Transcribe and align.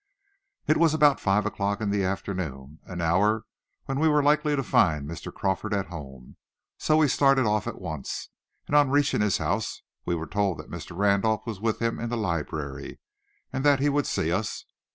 It 0.65 0.77
was 0.77 0.95
about 0.95 1.19
five 1.19 1.45
in 1.45 1.91
the 1.91 2.03
afternoon, 2.03 2.79
an 2.85 3.01
hour 3.01 3.45
when 3.85 3.99
we 3.99 4.07
were 4.07 4.23
likely 4.23 4.55
to 4.55 4.63
find 4.63 5.07
Mr. 5.07 5.31
Crawford 5.31 5.75
at 5.75 5.89
home, 5.89 6.37
so 6.79 6.97
we 6.97 7.07
started 7.07 7.45
off 7.45 7.67
at 7.67 7.79
once, 7.79 8.29
and 8.65 8.75
on 8.75 8.89
reaching 8.89 9.21
his 9.21 9.37
house 9.37 9.83
we 10.03 10.15
were 10.15 10.25
told 10.25 10.57
that 10.57 10.71
Mr. 10.71 10.97
Randolph 10.97 11.45
was 11.45 11.61
with 11.61 11.77
him 11.79 11.99
in 11.99 12.09
the 12.09 12.17
library, 12.17 12.99
but 13.51 13.61
that 13.61 13.79
he 13.79 13.89
would 13.89 14.07
see 14.07 14.31
us. 14.31 14.65